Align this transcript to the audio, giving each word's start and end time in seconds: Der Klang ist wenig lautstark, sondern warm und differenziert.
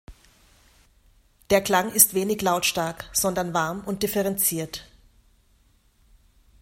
Der 1.51 1.61
Klang 1.61 1.91
ist 1.91 2.15
wenig 2.15 2.41
lautstark, 2.41 3.07
sondern 3.13 3.53
warm 3.53 3.81
und 3.81 4.01
differenziert. 4.01 4.87